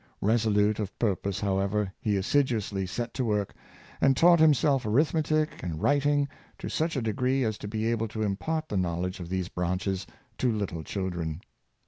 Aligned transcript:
Resolute 0.21 0.79
of 0.79 0.97
purpose 0.97 1.41
however, 1.41 1.93
he 1.99 2.17
assiduously 2.17 2.87
set 2.87 3.13
to 3.13 3.23
work, 3.23 3.53
and 4.01 4.17
taught 4.17 4.39
him 4.39 4.51
self 4.51 4.83
arithmetic 4.83 5.61
and 5.61 5.79
writing 5.79 6.27
to 6.57 6.69
such 6.71 6.95
a 6.95 7.03
degree 7.03 7.43
as 7.43 7.55
to 7.59 7.67
be 7.67 7.85
able 7.85 8.07
to 8.07 8.23
impart 8.23 8.67
the 8.67 8.77
knowledge 8.77 9.19
of 9.19 9.29
these 9.29 9.47
branches 9.47 10.07
to 10.39 10.51
lit 10.51 10.69
tle 10.69 10.81
children. 10.83 11.39